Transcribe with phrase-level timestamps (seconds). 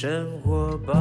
[0.00, 0.94] 生活吧。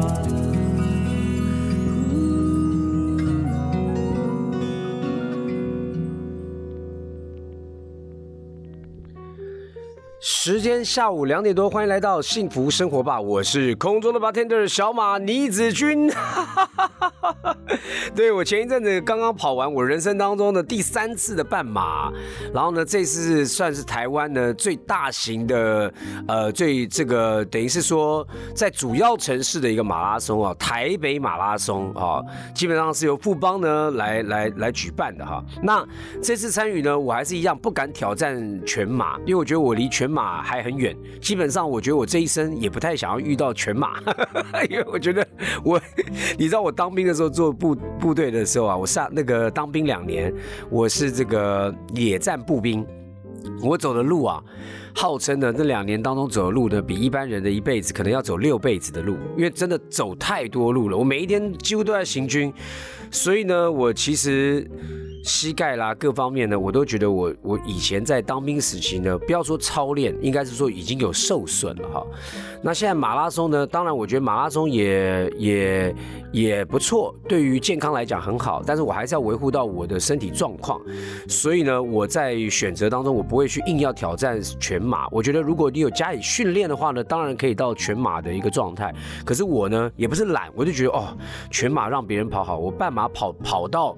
[10.48, 13.20] 时间下午两点多，欢迎来到幸福生活吧！
[13.20, 16.10] 我是空中的 bartender 小马倪子君。
[18.16, 22.10] 对我前一阵子刚刚跑完我人生当中的第三次的半马，
[22.54, 25.94] 然后呢，这次算是台湾的最大型的，
[26.30, 32.24] 呃，最这个等于是说在主要城市的一个马拉松啊，台北马拉松啊，
[32.56, 35.44] 基本上是由富邦呢来来来举办的哈。
[35.62, 35.86] 那
[36.24, 40.37] 这次参与呢，我还是一样不敢挑战全马，因为我觉得我离全马。
[40.42, 44.00] 还很远，基本上我觉得我这一生也不太想要遇到全马，
[44.70, 45.28] 因为我觉得
[45.64, 45.80] 我，
[46.38, 50.34] 你知道我当兵的时候做部部队的时候啊，我上那个当兵两年，
[50.70, 52.86] 我是这个野战步兵，
[53.62, 54.44] 我走的路啊，
[54.96, 62.54] 号称的那两年当中走的路呢，比一般人的一辈子可能要走六辈子的路，因为真的走太多路了，我每一天几乎都在行军，
[63.12, 64.70] 所以呢，我其实。
[65.24, 72.06] 膝盖啦，各方面呢，我都觉得我我以前在当兵时期呢，不要说操练，应该是说已经有受损了哈。
[72.62, 75.96] 那现在马拉松呢，当然我觉得马拉松也也
[76.32, 80.80] 也不错，对于健康来讲很好，但是我还是要维护到我的身体状况。
[81.28, 85.08] 所以呢，我在选择当中，我不会去硬要挑战全马。
[85.10, 88.94] 我觉得如果你有加以训练的话呢，当然可以到全马的一个状态。
[89.26, 91.18] 可是我呢，也不是懒，我就觉得哦，
[91.52, 93.98] 全马让别人跑好，我半马跑跑到。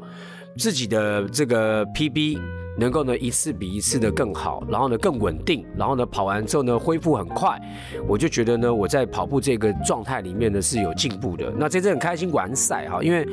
[0.59, 2.37] 自己的这个 PB
[2.77, 7.59] 能够呢一次比一次的更好，然后呢更稳定，然后呢跑完之后呢恢复很快，
[8.07, 11.51] 我就觉得呢我在跑步这个状态里面呢是有进步的。
[11.57, 13.25] 那这次很开心完赛哈，因为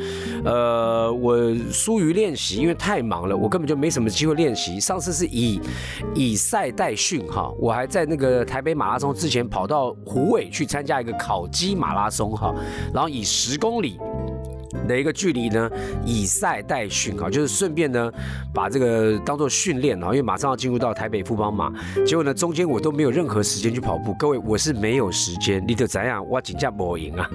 [0.44, 1.36] 呃我
[1.70, 4.80] 疏于练习，因为太忙了，我根本就没什么机会练习。
[4.80, 5.60] 上次是以
[6.14, 12.54] 以赛代训哈，我还在那个台北马拉松之前跑到湖尾去参加一个烤鸡马拉松哈，
[12.92, 13.98] 然后以十公里。
[14.86, 15.70] 的一个距离呢，
[16.04, 18.12] 以赛代训啊，就是顺便呢
[18.54, 21.72] 把这个当做训练啊，因为马上要进入到台北富邦马，
[22.04, 27.28] 结果呢中间我都没有任何时间去跑步，各位我是没有时间，你得怎样，我请假不赢啊，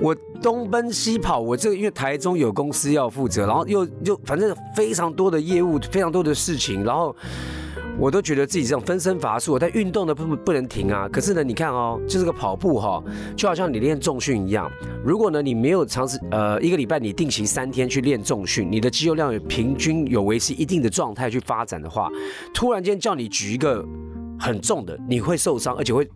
[0.00, 7.14] 我东奔西跑，我这个因为台中有公司要负责，然后又又反正非常多的业务，非常多的事情，然后。
[7.98, 11.08] 我都觉得自己这种分身乏术，但运动的不不能停啊。
[11.08, 13.02] 可是呢，你看哦，就是个跑步哈，
[13.36, 14.70] 就好像你练重训一样。
[15.04, 22.10] 如果呢你没有尝试呃一个礼拜你定期三天去练重训，你的肌肉量有平均有维持一定的状态去发展的话，
[22.52, 23.84] 突然间叫你举一个
[24.38, 26.08] 很重的，你会受伤，而且会。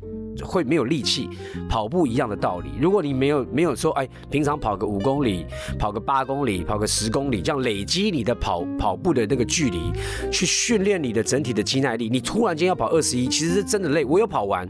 [0.45, 1.29] 会没有力气
[1.69, 2.71] 跑步一样的道理。
[2.81, 5.47] 如果你没有没有说，哎，平常跑个五公里，
[5.79, 9.93] 跑个八公里，跑个十公里，这样累积你的跑跑步的那个距离，
[10.31, 12.09] 去训练你的整体的肌耐力。
[12.09, 14.05] 你突然间要跑二十一，其实是真的累。
[14.05, 14.69] 我有跑完，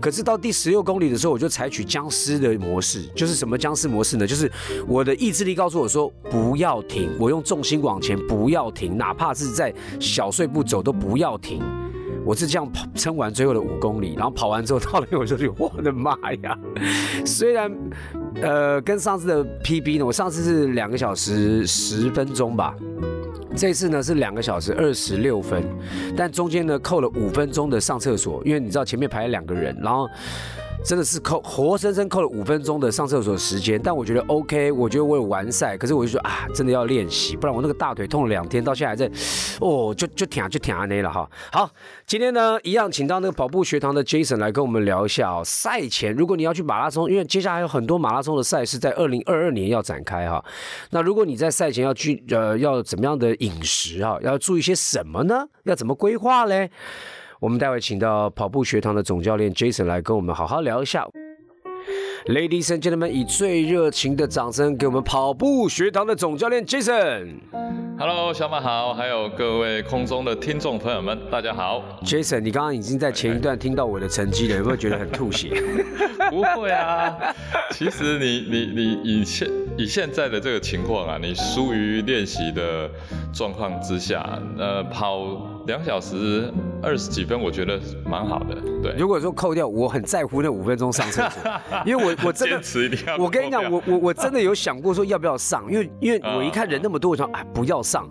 [0.00, 4.26] 可是到第十六公里的时候，我就采取僵尸的模式，就是什么僵尸模式呢？
[4.26, 4.50] 就是
[4.86, 11.62] 我的意志力告诉我说不要停，我用重心往前，不要停，哪怕是在小碎步走都不要停。
[12.26, 16.58] 我是这样跑撑完最后的五公里，然后跑完之后到了，我就觉得 我的妈呀！
[17.24, 17.72] 虽然
[18.42, 22.74] 呃跟上次的 PB 呢，我上次是两个小时十分钟吧，
[23.54, 25.62] 这次呢是两个小时二十六分，
[26.16, 30.08] 但中间呢扣了五分钟的上厕所，因为你知道前面排了两个人，然后。
[30.84, 39.06] 真的是扣活生生扣了五分钟的上厕所时间，但我觉得 OK，我觉得我有完赛，可是我就说啊，真的要练习，不然我那个大腿痛了两天，到现在还在，
[39.60, 41.28] 哦，就就挺就挺安内了哈。
[41.50, 41.68] 好，
[42.06, 50.44] 今天呢一样请到那个跑步学堂的 Jason 来跟我们聊一下哦，赛前如果你要去马拉松，因为接下来有很多马拉松的赛事在二零二二年要展开哈，
[50.90, 55.48] 那如果你在赛前要去呃要怎么样的饮食啊，要注意些什么呢？
[55.64, 56.70] 要怎么规划嘞？
[57.38, 61.06] 我们待会请到跑步学堂的总教练 Jason 来跟我们好好聊一下。
[62.26, 67.40] Ladies and gentlemen，以最热情的掌声给我们跑步学堂的总教练 Jason。
[67.98, 71.82] Hello，小马好，还有各位空中的听众朋友们，大家好。
[72.02, 75.62] Jason，你刚刚已经在前一段听到我的成绩了，有没有觉得很吐血？
[76.30, 77.16] 不会啊，
[77.72, 82.90] 其实你你你以现以现在的这个情况啊，你疏于练习的
[83.32, 85.55] 状况之下，呃，跑。
[85.66, 86.52] 两小时
[86.82, 88.56] 二十几分，我觉得蛮好的。
[88.82, 91.42] 对，如果说扣掉，我很在乎那五分钟上厕所，
[91.84, 92.60] 因为我我真的，
[93.18, 98.08] 我跟你讲，我我我真的有想过说要不要上，因为因为我一看人那么多，我想哎不要上，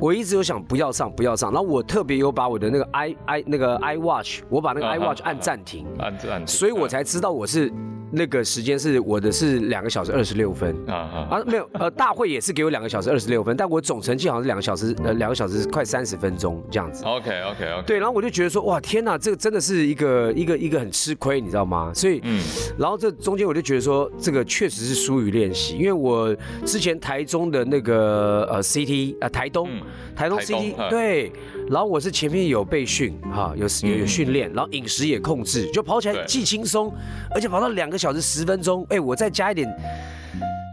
[0.00, 7.72] 我一直有想不要上不要上，然后我特别有把我的那个 i i 那个 i watch，我把那个 i watch 按暂停，按暂停，所以我才知道我是。
[8.10, 10.74] 那个时间是我的是两个小时二十六分。
[10.86, 17.04] 啊啊，啊，没有，呃，大会也是给我两个小时二十六分，但我总成绩好像是两个小时，呃，两个小时快三十分钟这样子。
[17.04, 21.92] OK OK OK，对，然后我就觉得说，哇，天哪，这个真的是一个一个一个很吃亏，你知道吗？
[21.94, 22.40] 所以，嗯
[22.78, 26.34] 然后这中间我就觉得说，这个确实是疏于练习，因为我
[26.64, 29.82] 之前台中的那个呃 CT 呃台东、嗯
[30.16, 31.32] 台东 CT 嗯对，
[31.70, 36.92] 然后我是前面有备训哈，有有有嗯训练，然后饮食也控制，就跑起来既轻松，
[37.34, 39.68] 而且跑到两个小时十分钟，哎，我再加一点。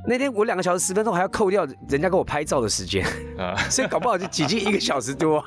[0.08, 3.04] 那天我两个小时十分钟还要扣掉人家给我拍照的时间，
[3.38, 5.44] 啊， 所以搞不好就挤进一个小时多。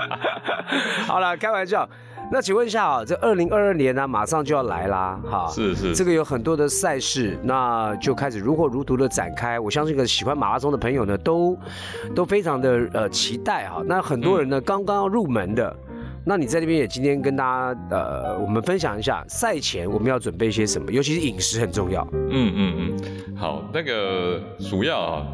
[1.06, 1.88] 好了，开玩笑。
[2.34, 9.60] 那请问一下啊，这二零二二年呢、马上就要来啦，哈，是是这个有很多的赛事，那就开始如火如荼的展开。
[9.60, 11.56] 我相信，个喜欢马拉松的朋友呢，都
[12.12, 13.84] 都非常的呃期待哈。
[13.86, 15.76] 那很多人呢，刚刚要入门的，
[16.26, 22.04] 那你在这边也今天跟大家呃，我们分享一下赛前我们要准备些什么，尤其是饮食很重要。
[22.12, 25.26] 嗯嗯嗯，好，那个主要啊，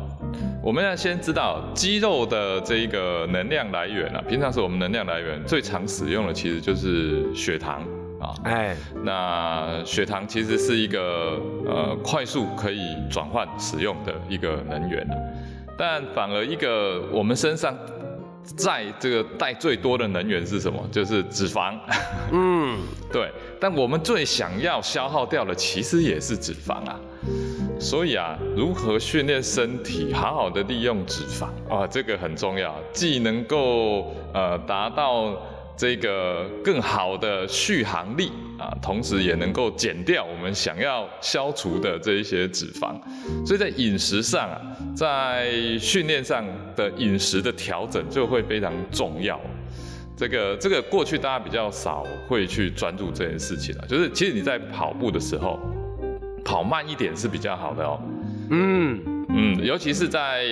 [0.63, 7.81] 我们要先知道肌肉的这一个能量来源啊，平常是我们能量来源最常使用的其实就是血糖
[8.21, 8.35] 啊。
[8.45, 15.07] 哎，那血糖其实是一个呃快速可以转换使用的一个能源，
[15.79, 17.75] 但反而一个我们身上
[18.45, 20.79] 在这个带最多的能源是什么？
[20.93, 21.75] 就是脂肪。
[22.33, 22.79] 嗯，
[23.11, 27.01] 对，但我们最想要消耗掉的其实也是脂肪啊。
[27.79, 35.35] 所以啊，如何训练身体，好好的利用脂肪啊，这个很重要，既能够呃达到
[35.77, 42.95] 这个更好的续航力啊，同时也能够减掉我们想要消除的这一些脂肪。
[43.47, 44.61] 所以在饮食上啊，
[44.95, 46.45] 在训练上
[46.77, 49.41] 的饮食的调整就会非常重要。
[50.17, 55.59] 这个这个过去大家比较少会去专注这件事情了，就是其实你在跑步的时候，
[56.45, 58.01] 跑慢一点是比较好的哦。
[58.53, 60.43] 嗯，嗯，尤其是在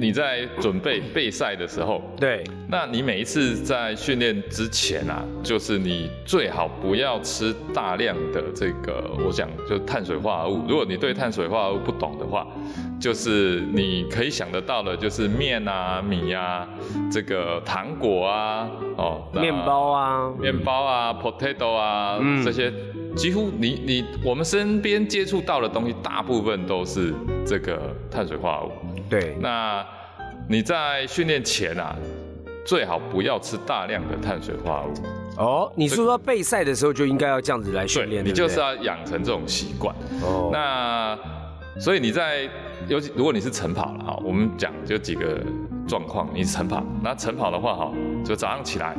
[0.00, 10.62] 你在准备备赛的时候，对，那你每一次在训练之前啊，就是你最好不要吃大量的这个，我讲就是碳水化合物。
[10.66, 12.46] 如果你对碳水化合物不懂的话，
[12.98, 16.66] 就是你可以想得到的，就是面啊、米啊、
[17.10, 22.42] 这个糖果啊、哦，那面包啊，面包啊、potato 啊、嗯。
[22.42, 22.72] 这些，
[23.16, 27.14] 几乎你你我们身边接触到的东西，大部分都是
[27.46, 28.72] 这个碳水化合物。
[29.08, 29.84] 对，那
[30.48, 31.94] 你在训练前啊，
[32.64, 34.92] 最好不要吃大量的碳水化合物。
[35.38, 39.94] 哦，你说到备赛的时候就应该要这样子来训练，你就是要养成这种习惯。
[40.22, 41.18] 哦，那
[41.80, 42.48] 所以你在
[42.88, 45.40] 尤其如果你是晨跑了哈，我们讲就几个
[45.86, 47.92] 状况，你是晨跑，那晨跑的话哈，
[48.24, 48.96] 就早上起来，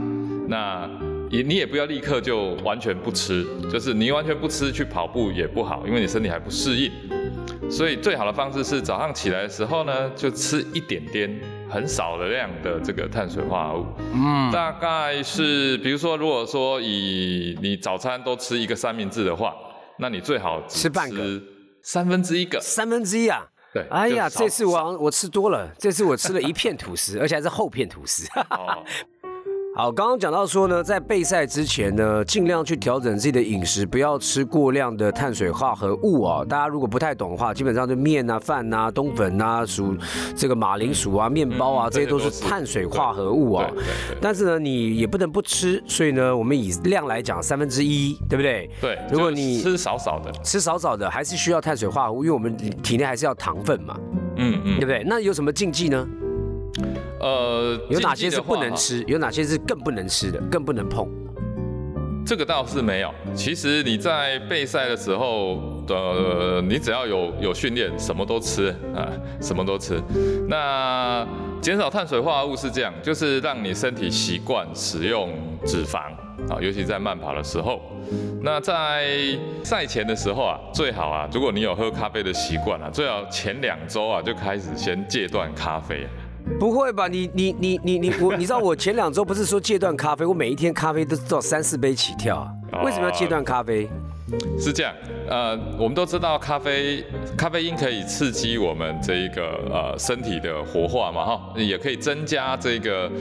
[0.47, 0.89] 那
[1.33, 6.91] 也你也不要立刻就完全不吃，就是你完全不吃去跑步也不好，因为你身体还不适应。
[7.71, 19.55] 所以最好的方式是早上起来的时候呢，就吃一点点很少的量的这个碳水化合物，嗯，大概是比如说，如果说以你早餐都吃一个三明治的话，
[19.97, 21.41] 那你最好只吃半个
[21.81, 22.59] 三分之一个。
[22.61, 23.43] 三分之一啊。
[23.73, 28.27] 对，哎呀，这次我我吃多了，这次我吃了一片吐司，而且还是厚片吐司。
[28.51, 28.83] 哦，
[29.75, 36.45] 好，刚刚讲到说呢，在备赛之前呢，尽量去调整自己的饮食，不要吃过量的碳水化合物哦。
[36.47, 39.95] 大家如果不太懂的话，基本上就面啊、饭啊、冬粉啊、薯
[40.35, 43.77] 这个马铃薯啊、面包啊，嗯这些都是碳水化合物哦对。
[43.77, 48.69] 对对但是呢，你也不能不吃，所以呢，我们以量来讲，三分之一，对不对？
[48.79, 53.99] 对，如果你吃少少的，吃少少的，还是需要碳水化合物，因为我们体内还是要糖分嘛，
[54.37, 55.03] 嗯嗯，对不对？
[55.03, 56.07] 那有什么禁忌呢？
[57.19, 58.57] 呃，有哪些是不？
[58.57, 59.03] 能吃？
[59.07, 61.07] 有哪些是更不能吃的，更不能碰？
[62.25, 63.13] 这个倒是没有。
[63.35, 69.11] 其实你在备赛的时候，呃，你只要有有训练，什么都吃啊，
[69.41, 70.01] 什么都吃。
[70.47, 71.27] 那
[71.61, 75.29] 减少碳水化合物是这样，就是让你身体习惯使用
[75.65, 75.97] 脂肪
[76.49, 77.81] 啊，尤其在慢跑的时候。
[78.41, 86.07] 那在赛前的时候啊，最好啊，如果你有喝咖啡的习惯啊，最好前两周啊就开始先戒断咖啡。
[86.59, 87.07] 不会吧？
[87.07, 92.47] 你你你你你我， 你知道我前两周不是说戒断咖啡，我每一天咖啡都到三四杯起跳。
[92.83, 93.89] 为什么要戒断咖啡？
[94.59, 94.93] 是这样，
[95.29, 97.03] 呃，我们都知道咖啡
[97.37, 103.11] 咖啡因可以刺激我们这一个呃身体的活化嘛，哈，也可以增加这个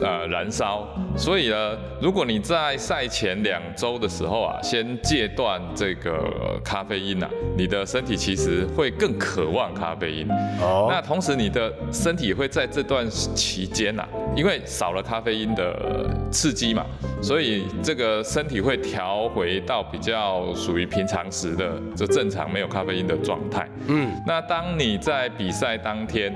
[0.00, 0.86] 呃燃烧。
[1.16, 10.28] 所以呢，如果你在赛前两周的时候啊，先戒断这个呃咖啡因啊，你的身体其实会更渴望咖啡因。
[10.60, 16.86] 哦那同时，你的身体会在这段期间呐、因为少了咖啡因的刺激嘛，
[17.20, 23.68] 所以这个身体会调回到比较属于平常时的就正常没有咖啡因的状态。
[23.88, 26.32] 嗯，那当你在比赛当天，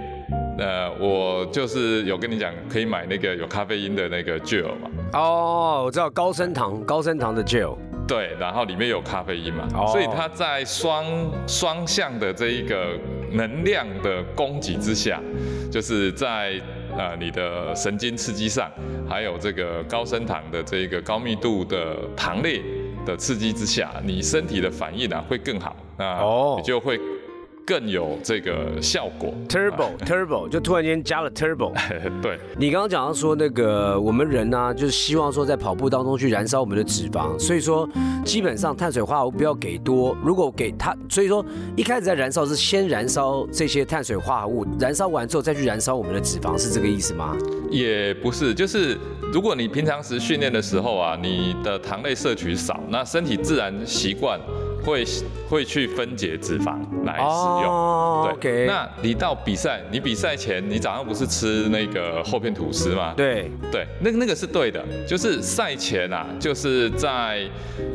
[0.58, 4.90] 呃，我就是有跟你讲，可以买那个有咖啡因的那个 gel 嘛。
[5.12, 7.76] 哦，我知道高升糖，高升糖的 gel。
[8.08, 11.04] 对，然后里面有咖啡因嘛，所以它在双
[11.46, 12.98] 双向的这一个
[13.32, 15.20] 能量的供给之下，
[15.72, 16.52] 就是在
[16.96, 18.70] 呃你的神经刺激上，
[19.08, 22.62] 还有这个高升糖的这个高密度的糖类
[23.06, 26.20] 的刺激之下，你身体的反应啊会更好，那
[26.58, 27.00] 你就会。
[27.68, 31.72] 更有这个效果，turbo turbo 就突然间加了 turbo。
[32.22, 37.88] 对，你刚刚讲到说那个我们人呢，就是希望说在跑步当中去燃烧我们的脂肪，所以说
[38.24, 41.44] 基本上碳水化合物不要给多，如果给它，所以说
[41.74, 47.36] 一开始在燃烧是先燃烧这些碳水化合物，燃烧完之后再去燃烧我们的脂肪，是这个意思吗？
[47.68, 48.96] 也不是，就是
[49.32, 54.40] 如果你平常时训练的时候啊，你的糖类摄取少，那身体自然习惯。
[54.84, 55.04] 会
[55.50, 58.66] 会去分解脂肪来使用，对。
[58.66, 63.12] 那你到比赛，你比赛前你早上不是吃那个厚片吐司吗？
[63.16, 67.44] 对对，那那个是对的，就是赛前啊，就是在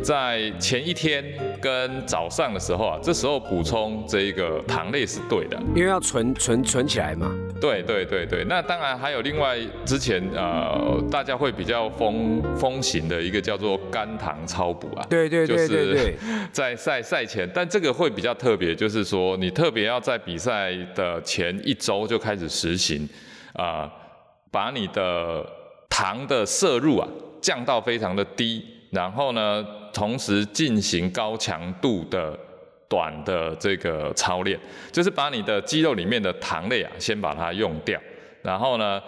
[0.04, 1.24] 在前一天
[1.62, 7.32] 跟早上的时候啊，这时候补充这一个糖类是对的，因为要存存存起来嘛。
[7.62, 16.15] 对对对对，那当然还有另外之前呃大家会比较风风行的一个叫做肝糖超补啊，对对对对对，
[16.51, 23.08] 在赛赛前，但这个会比较特别，就是说你特别要在比赛的前一周就开始实行
[23.53, 23.88] 啊，
[24.51, 25.46] 把你的
[25.88, 27.08] 糖的摄入啊
[27.39, 29.63] 降到非常的低，然后呢
[29.94, 32.38] 同时进行高强度的。
[32.92, 34.60] 短的这个操练，
[34.92, 37.98] 就是把你的肌肉里面的糖类啊，先把它用掉，
[38.42, 39.02] 然后呢，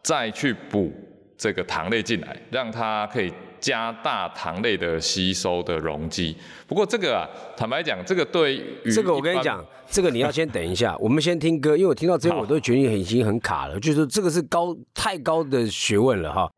[0.00, 0.92] 再去补
[1.36, 6.36] 这个糖类进来，让它可以加大糖类的吸收的容积。
[6.68, 8.54] 不过这个啊，坦白讲，这个对
[8.84, 16.48] 于这个我跟你讲，这个你要先等一下， 我们先听歌，因为我听到这边我都觉得已经很卡了，就是这个是高太高的学问了哈。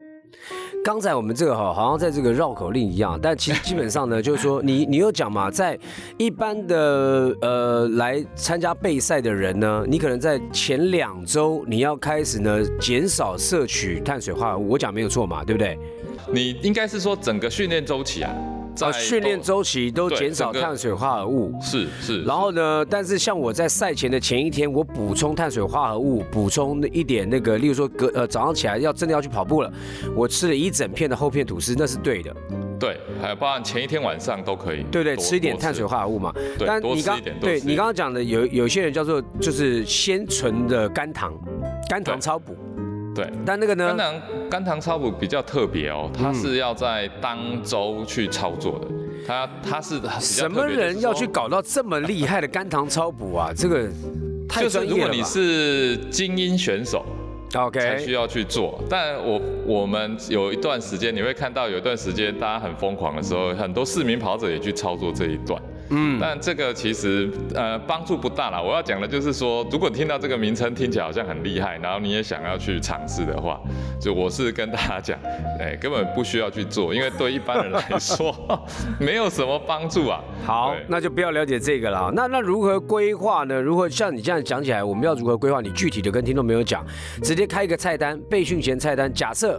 [0.88, 5.78] 刚才我们这个哈，好像在这个绕口令一样，但其实基本上呢，就是说你你有讲嘛，在
[6.16, 15.78] 一般的呃来参加备赛的人呢，你可能在前两周你要开始呢减少摄取碳水化合物，我讲没有错嘛，对不对？
[16.32, 18.34] 你应该是说整个训练周期啊。
[18.80, 22.22] 啊，训练周期都减少碳水化合物，是是。
[22.22, 29.72] 然后呢，但是像我在赛前的前一天，我补充碳水化合物，补充一点那个，例如说隔呃早上起来要真的要去跑步了，
[30.14, 32.34] 我吃了一整片的厚片吐司，那是对的。
[32.78, 34.84] 对，还有包含前一天晚上都可以。
[34.84, 36.32] 对对，吃一点碳水化合物嘛。
[36.56, 37.36] 对，多吃一点。
[37.40, 41.34] 对你刚刚讲的，有有些人叫做就是先存的肝糖，
[41.88, 42.56] 肝糖超补。
[43.18, 43.88] 对，但那个呢？
[43.88, 48.86] 肝糖肝糖超补比较特别哦，它是要在当周去操作的。
[49.26, 53.50] 它它是什么人要去搞到这么厉害的肝糖超补啊？
[53.56, 53.88] 这个
[54.48, 54.96] 太专业了。
[54.96, 57.04] 如果你是精英选手
[57.56, 58.80] ，OK，才需要去做。
[58.88, 65.60] 但我我们有一段时间，你会看到有一段时间大家很疯狂的时候，很多市民跑者也去操作这一段。
[65.90, 68.60] 嗯，但这个其实呃帮助不大啦。
[68.60, 73.60] 我要讲的就是说，如果听到这个名称听起来好像很厉害，然后你也想要去尝试的话，
[74.00, 75.18] 就我是跟大家讲，
[75.58, 78.34] 哎，根本不需要去做，因为对一般人来说
[79.00, 80.20] 没有什么帮助啊。
[80.44, 82.12] 好，那就不要了解这个了。
[82.14, 83.60] 那那如何规划呢？
[83.60, 85.62] 如何像你这样讲起来，我们要如何规划？
[85.62, 86.84] 你具体的跟听众没有讲，
[87.22, 89.10] 直接开一个菜单，备训前菜单。
[89.14, 89.58] 假设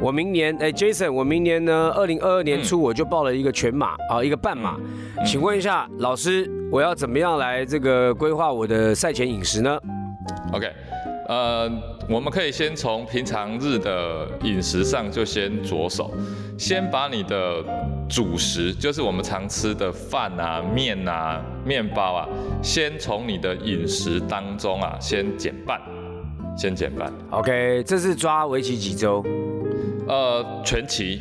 [0.00, 4.76] 我明年，哎，Jason，我明年呢，二零二二年初我就报了一个全马啊，一个半马，
[5.24, 5.69] 请问一下。
[5.70, 9.78] 那老师，我要怎么样来这个规划我的赛前饮食呢
[10.52, 10.68] ？OK，
[11.28, 11.70] 呃，
[12.08, 16.10] 我们可以先从平常日的饮食上就先着手，
[16.58, 17.64] 先把你的
[18.08, 22.28] 主食，就是我们常吃的饭啊、面啊、面包啊，
[22.60, 25.80] 先从你的饮食当中啊，先减半，
[26.58, 27.12] 先减半。
[27.30, 29.24] OK，这是抓为期几周？
[30.08, 31.20] 呃，全期。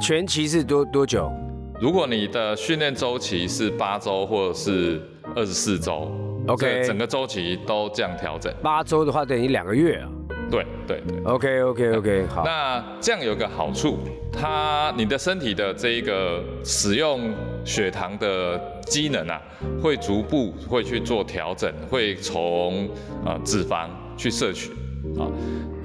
[0.00, 1.30] 全期是多多久？
[1.78, 4.98] 如果你的训练周期是八周或者是
[5.34, 6.10] 二十四周
[6.46, 8.50] ，OK，整个周期都这样调整。
[8.62, 10.08] 八周的话等于两个月啊。
[10.50, 11.22] 对对对。
[11.24, 12.42] OK OK OK，好。
[12.46, 13.98] 那这样有个好处，
[14.32, 17.30] 它你的身体的这一个使用
[17.62, 19.42] 血糖的机能啊，
[19.82, 22.88] 会逐步会去做调整，会从
[23.22, 24.70] 呃脂肪去摄取
[25.18, 25.28] 啊。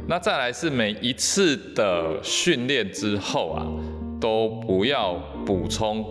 [0.07, 3.67] 那再来是每一次的训练之后啊。
[4.21, 6.03] 都不要补充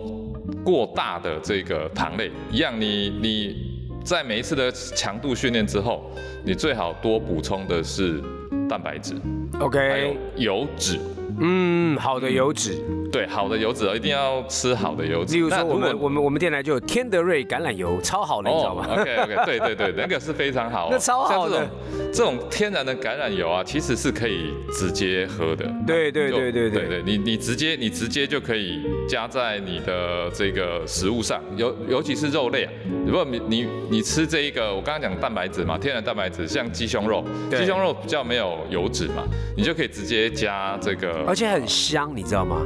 [0.63, 3.55] 过大的这个糖类，一样，你你
[4.03, 6.11] 在每一次的强度训练之后，
[6.43, 8.21] 你最好多补充的是
[8.69, 9.15] 蛋白质
[9.59, 10.99] ，OK，还有油脂，
[11.39, 12.75] 嗯，好的油脂，
[13.11, 15.35] 对，好的油脂哦，一定要吃好的油脂。
[15.35, 21.69] 例如说我们我们我们店来就有天德瑞橄榄油，超好的，你知道吗？OK OK，对对对，那个是非常好、哦，那超好这种
[22.13, 25.65] 这种天然的橄榄油啊，其实是可以直接喝的。
[25.85, 32.71] 对对就对对对你你直接你直接就可以加在你的这个食物上，尤尤其是肉类啊。
[33.05, 39.23] 如果你你你吃这一个，我刚刚讲蛋白质嘛，天然蛋白质，像鸡胸肉，对鸡胸肉比较没有油脂嘛，
[39.57, 42.65] 你就可以直接加这个，而且很香，你知道吗？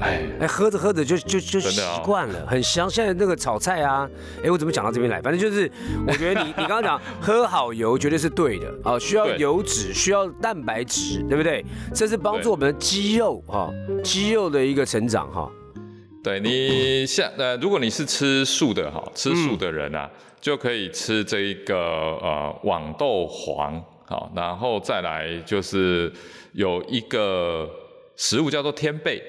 [0.00, 2.90] 哎，哎，喝着喝着就就就习惯了，很香。
[2.90, 4.08] 现在那个炒菜啊，
[4.42, 5.22] 哎，我怎么讲到这边来？
[5.22, 5.70] 反正就是，
[6.06, 11.64] 我觉得你你刚刚讲 喝好油绝对是对的啊，需要油脂，需要蛋白质，对不对？
[11.94, 13.70] 这是帮助我们的肌肉哈，
[14.02, 15.48] 肌肉的一个成长哈。
[16.24, 26.12] 对你像呃，如果你是吃素的哈，吃素的人啊，就可以吃这一个呃网豆黄，好，然后再来就是
[26.52, 27.68] 有一个
[28.16, 29.22] 食物叫做天贝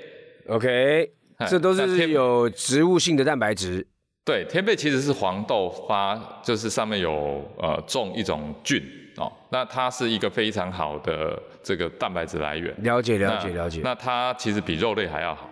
[0.48, 3.86] ，OK，哎这都是有植物性的蛋白质。
[4.26, 8.82] 对，天贝其实是黄豆发，就是上面有呃种一种菌
[9.18, 12.74] 哦，那它是一个非常好的这个蛋白质来源。
[12.84, 13.82] 了解了解了解。
[13.84, 15.50] 那它其实比肉类还要好。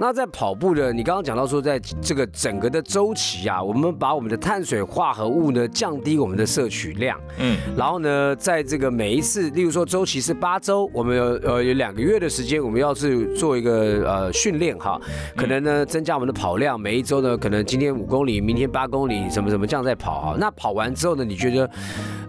[0.00, 15.00] 那在跑步的，你刚刚讲到说，在这个整个的周期啊，我们把我们的碳水化合物呢降低我们的摄取量，嗯，然后呢，在这个每一次，例如说周期是八周，我们有呃有两个月的时间，我们要是做一个呃训练哈，
[15.36, 20.36] 可能呢增加我们的跑量，每一周呢可能今天五公里，明天八公里，什么什么这样在跑哈。
[20.38, 21.68] 那跑完之后呢，你觉得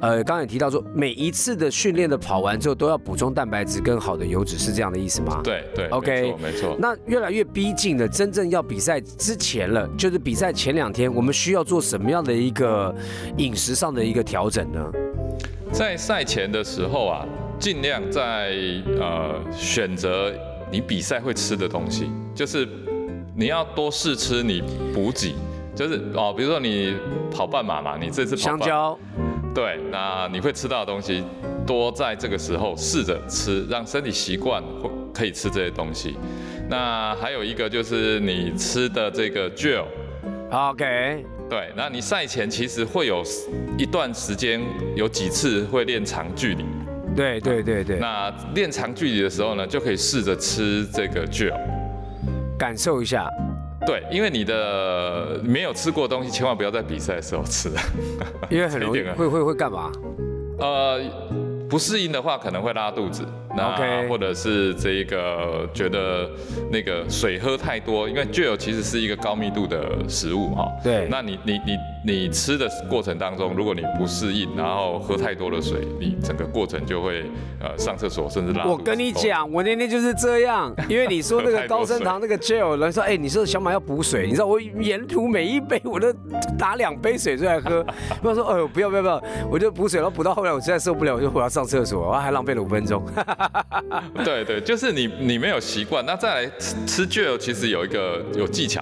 [0.01, 5.41] 呃刚才也提到说，每一次的训练的跑完之后都要补充蛋白质跟好的油脂，是这样的意思吗？。
[5.43, 6.77] 对对 OK 没错没错。
[6.79, 12.93] 那越来越逼近了，真正要比赛之前了，就是比赛前两天，我们需要做什么样的一个
[13.37, 14.91] 饮食上的一个调整呢？
[15.71, 17.25] 在赛前的时候啊，
[17.59, 18.55] 尽量在
[18.99, 20.33] 呃选择
[20.71, 22.67] 你比赛会吃的东西，就是
[23.35, 25.35] 你要多试吃你补给，
[25.75, 26.95] 就是哦，比如说你
[27.31, 28.97] 跑半马嘛，你这次香蕉，
[29.53, 31.23] 对，那你会吃到的东西，
[31.65, 36.15] 多在这个时候试着吃，让身体习惯会可以吃这些东西。
[36.69, 39.85] 那还有一个就是你吃的这个 gel。
[40.51, 43.23] OK，对，那你赛前其实会有
[43.77, 44.61] 一段时间，
[44.95, 46.63] 有几次会练长距离。
[47.15, 51.59] 对对对对，那练长距离的时候呢，就可以试着吃这个 gel。
[52.57, 53.27] 感受一下。
[53.89, 57.71] 对，因为你的没有吃过的东西，千万不要在比赛的时候吃。
[58.47, 59.91] 因为很容易会会会干嘛？
[60.59, 61.01] 呃，
[61.67, 63.25] 不适应的话可能会拉肚子，
[63.57, 66.29] 那或者是这一个觉得
[66.71, 70.71] 那个水喝太多，因为 gel 其实是一个高密度的食物哈。
[70.83, 77.23] 对那你你你你吃的过程当中，如果你不适应，然后喝太多的水，你整个过程就会
[77.59, 78.65] 呃上厕所甚至拉。
[78.65, 86.11] 我跟你讲，我那天就是这样，因为你说那个高升糖那个 gel，人说，哎，你说小马要补水，你知道我沿途每一杯我都
[86.57, 87.85] 打两杯水出来喝。
[88.23, 93.03] 我说，哎呦，不要不要不要，我就补水，然后补到后来我实在受不了，我就我要上厕所，然后还浪费了五分钟。
[94.23, 98.81] 对对，就是你你没有习惯，那再来吃吃 gel 其实有一个有技巧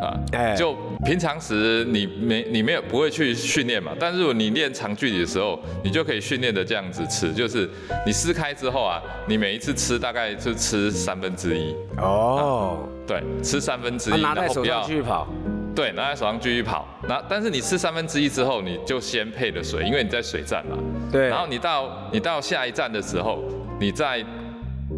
[0.00, 7.68] 啊，哎就平常时你没你没有不会去训练嘛，但是如果你练长距离的时候，你就可以训练的这样子吃，就是
[8.04, 15.28] 你撕开之后啊，你每一次吃大概就吃三分之一，哦，对，吃三分之一，拿在手然后不要上继续跑。
[15.74, 20.76] 对，拿在手上继续跑，那但是你吃三分之一之后，你就先配了水，因为你在水站嘛，
[21.12, 23.44] 对，然后你到你到下一站的时候，
[23.78, 24.24] 你再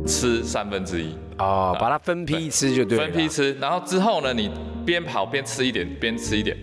[0.07, 1.15] 吃三分之一。
[1.39, 3.05] 哦，把它分批吃就对了。
[3.05, 4.51] 分批吃，然后之后呢，你
[4.85, 6.57] 边跑边吃一点，边吃一点。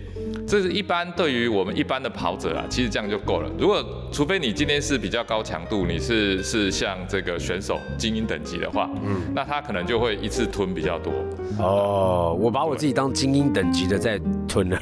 [0.48, 3.50] 这是一般对于我们一般的跑者啊，其实这样就够了。
[3.58, 11.12] 如果除非你今天是比较高强度，你是是像这个选手精英等级的话，嗯，那他可能就会一次吞比较多。
[11.58, 14.78] 哦，我把我自己当精英等级的在吞了，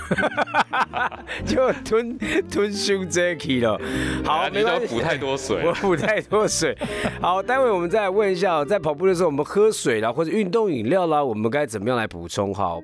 [1.44, 2.16] 就吞
[2.48, 3.76] 吞胸 Jacky 了。
[4.24, 6.78] 好，啊你都补太多水 我补太多水。
[7.20, 12.54] 好，待会我们再来问一下哦，在跑步的时候，我们喝水啦，或者运动饮料啦，我们该怎么样来补充？
[12.54, 12.80] 好。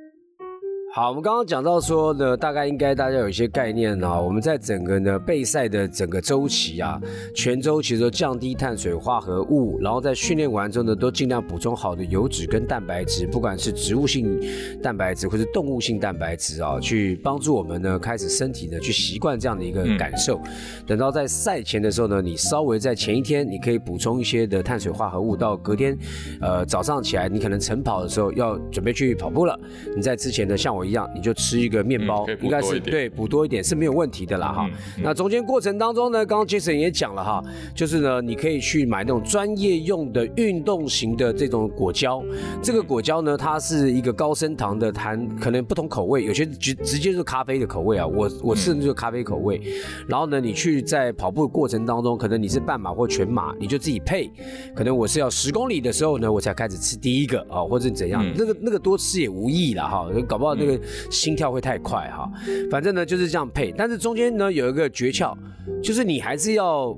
[0.94, 4.20] 好，我们刚刚讲到说呢，大概应该大家有一些概念啊。
[4.20, 7.00] 我们在整个呢备赛的整个周期啊，
[7.35, 14.38] 全周其实都降低碳水化合物，然后在训练完之后呢，都尽量补充好的油脂跟蛋白质，不管是植物性
[14.83, 20.38] 蛋白质或是动物性蛋白质啊，去帮助我们呢开始身体呢去习惯这样的一个感受。
[20.87, 25.96] 等到在赛前的时候呢，你稍微在前一天你可以补充一些的碳水化合物，到隔天，
[26.42, 29.59] 呃早上起来你可能晨跑的时候要准备去跑步了，
[29.96, 34.68] 你在之前呢，像我我一样，你就吃一个面包，应该是对补多一点是没有问题的啦哈。
[35.01, 37.40] 那中间过程当中呢，刚刚 Jason 也讲了哈，
[37.73, 42.21] 就是呢，你可以去买那种专业用的运动型的这种果胶，
[42.61, 49.61] 这个果胶呢，它是一个高升糖的，含可能不同口味，有些直直接是咖啡的口味啊，我我吃的就是咖啡口味。
[50.09, 54.29] 然后呢，你去在跑步过程当中，可能你是半马或全马，你就自己配，
[54.75, 60.71] 可能我是要十公里的时候呢，我才开始吃第一个啊，或者怎样，那个那个多吃也无益了哈，搞不好那个
[61.11, 62.30] 心跳会太快哈。
[62.70, 65.37] 反正呢就是这样配，但是中间呢有一个诀窍，
[65.82, 66.96] 就是你还是要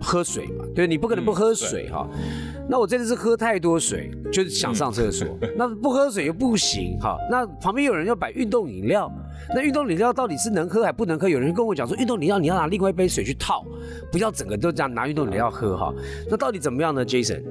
[0.00, 2.08] 喝水嘛，对，你不可能不喝水哈。
[2.68, 7.16] 那我真的是喝太多水，就是想上厕所， 那不喝水又不行哈。
[7.30, 9.10] 那旁边有人要摆运动饮料，
[9.54, 11.28] 那运动饮料到底是能喝还不能喝？
[11.28, 13.64] 有人跟我讲说，运动饮料你要拿另外一杯水去套，
[14.10, 15.94] 不要整个都这样拿运动饮料喝哈。
[16.28, 17.42] 那到底怎么样呢，Jason？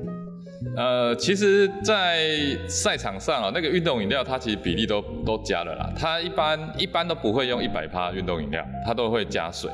[0.77, 2.27] 呃，其实，在
[2.67, 5.89] 赛场上啊，那个运动饮料它其实比例都都加了啦。
[5.97, 9.69] 它一般一般都不会用一百帕运动饮料，它都会加水。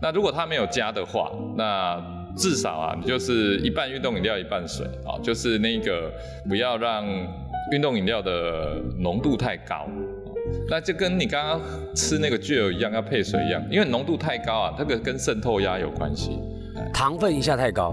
[0.00, 2.00] 那如果它没有加的话，那
[2.36, 6.12] 至少啊，你就是一半运动饮料一半水啊，就是那个
[6.48, 7.04] 不要让
[7.72, 9.86] 运动饮料的浓度太高。
[10.70, 11.60] 那就跟你刚刚
[11.96, 16.38] 吃那个 gel 一样，要配水一样，因为浓度太高啊，这个跟渗透压有关系，
[16.92, 17.92] 糖分一下太高。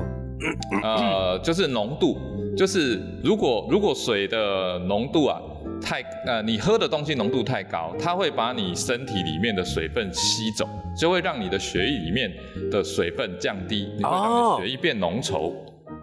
[0.83, 2.17] 呃，就是浓度，
[2.55, 5.39] 就是如果如果水的浓度啊
[5.81, 12.31] 太呃，你喝的东西浓度太高，它会把你身体里面的水分吸走，就会让你的血液里面
[12.69, 15.51] 的水分降低，你会让血液变浓稠。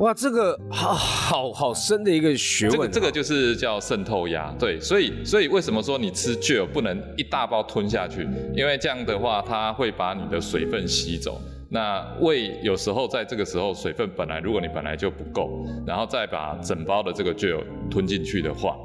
[0.00, 2.72] 哇，这个好好好深的一个学问。
[2.72, 8.26] 这个这个就是叫渗透压，对，所以所以为什么说你吃 gel 不能一大包吞下去？
[8.54, 11.40] 因为这样的话，它会把你的水分吸走。
[11.70, 18.76] 那胃有时候在这个时候水分本来如果你本来就不够，然后再把整包的这个就有吞进去的话。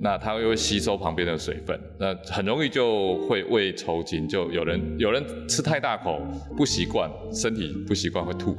[0.00, 6.20] 那它又会吸收旁边的水分，那很容易就会胃抽筋，就有人有人吃太大口
[6.56, 8.56] 不习惯，身体不习惯会吐。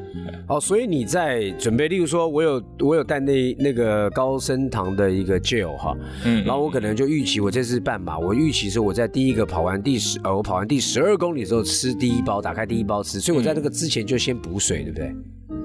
[0.48, 15.16] 哦，所以你在准备，例如说我有我有带那那个高升糖的一个 gel 哈，嗯，然后我可能就预期我这次半马，我预期是我在第一个跑完第十呃我跑完第十二公里的时候吃第一包，打开第一包吃，所以我在这个之前就先补水，对不对？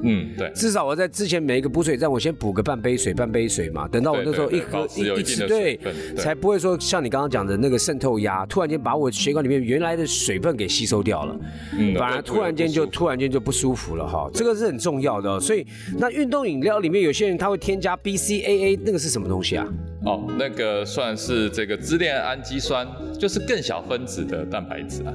[0.07, 3.87] 嗯，对，至少我在之前每一个补水站，我先补个半杯水，半杯水嘛。
[3.89, 5.79] 等到我那时候一喝一一吃，对，
[6.17, 11.39] 才不会说像你刚刚讲的那个渗透压，突然间把我血管里面原来的水分给吸收掉了，
[11.79, 14.31] 嗯，反而突然间就突然间就不舒服了哈。
[14.33, 15.67] 这个是很重要的，所以
[15.99, 19.67] 那运动饮料里面有些人他会添加 BCAA，那个是什么东西啊？
[20.07, 22.87] 哦，那个算是这个支链氨基酸，
[23.19, 25.13] 就是更小分子的蛋白质啊。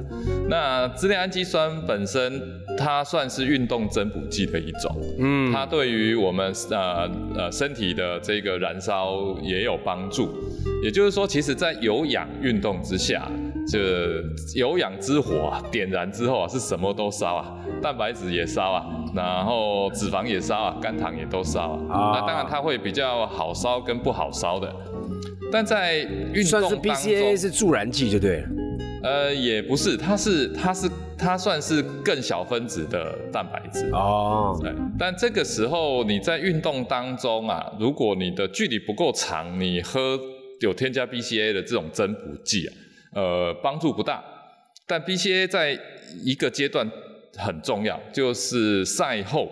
[0.50, 2.40] 那支链氨基酸本身，
[2.76, 10.28] 它算是运动增补剂的一种，嗯，它对于我们呃呃身体的这个燃烧也有帮助。
[10.84, 13.30] 也就是说，其实在有氧运动之下，
[13.66, 14.22] 这
[14.54, 22.12] 有氧之火啊，点燃之后啊，是什么都烧啊，蛋白质也烧啊，然后脂肪也烧啊，肝糖也都烧啊。
[22.14, 24.74] 那当然它会比较好烧跟不好烧的。
[25.52, 25.98] 但在
[26.32, 28.48] 运动当中，BCA 是助燃剂就对了。
[29.02, 34.56] 呃，也不是，它是它是它算是更小分子的蛋白质哦。
[34.62, 40.18] 对，但这个时候你在运动当中啊，如果你的距离不够长，你喝
[40.60, 42.72] 有添加 BCA 的这种增补剂啊，
[43.14, 44.22] 呃，帮助不大。
[44.86, 45.78] 但 BCA 在
[46.24, 46.90] 一个阶段
[47.36, 49.48] 很重要，就是赛后。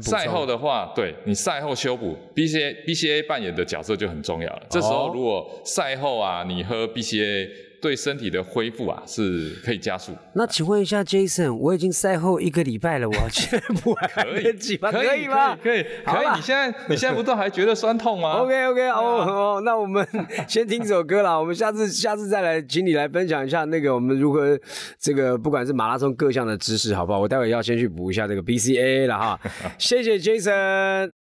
[0.00, 4.62] 赛后的话，对你赛后修补，BCA BCA 扮演的角色就很重要了。
[4.68, 7.48] 这时候如果赛后啊，你喝 BCA。
[7.84, 10.12] 对身体的恢复啊，是可以加速。
[10.32, 14.90] 那请问一下，Jason，我已经赛后一个礼拜了，我要去补还来得及吗？
[14.90, 15.54] 可以吗？
[15.62, 16.26] 可以，可以。
[16.34, 20.06] 你现在你现在不都还觉得酸痛吗？OK OK，哦哦，那我们
[20.48, 24.58] 先听首歌啦，我们下次下次再来，请你来分享一下那个我们如何
[24.98, 27.20] 这个不管是马拉松各项的知识，好不好？
[27.20, 29.38] 我待会要先去补一下这个 BCA 了哈。
[29.76, 31.23] 谢谢 Jason。